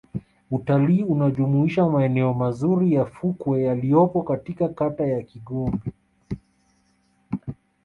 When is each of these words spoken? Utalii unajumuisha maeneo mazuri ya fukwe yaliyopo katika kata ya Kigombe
Utalii 0.51 1.03
unajumuisha 1.03 1.89
maeneo 1.89 2.33
mazuri 2.33 2.93
ya 2.93 3.05
fukwe 3.05 3.63
yaliyopo 3.63 4.23
katika 4.23 4.69
kata 4.69 5.07
ya 5.07 5.21
Kigombe 5.23 5.91